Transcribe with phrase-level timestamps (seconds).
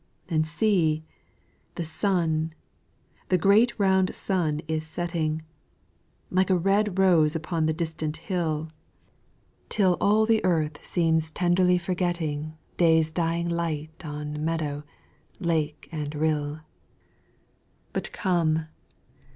[0.29, 1.03] And see!
[1.75, 2.55] the sun
[3.29, 5.43] the great round sun is setting,
[6.31, 8.71] Like a red rose upon the distant hill,
[9.69, 14.83] Till all the earth seems tenderly forgetting Day's dying light on meadow,
[15.39, 16.61] lake and rill;
[17.93, 18.65] But come!